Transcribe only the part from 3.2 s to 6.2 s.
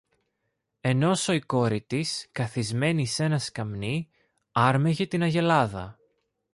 σκαμνί, άρμεγε την αγελάδα.